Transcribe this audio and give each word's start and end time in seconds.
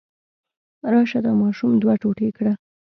راشه 0.91 1.19
دا 1.25 1.31
ماشوم 1.41 1.71
دوه 1.81 1.93
ټوټې 2.01 2.29
کړه. 2.37 2.53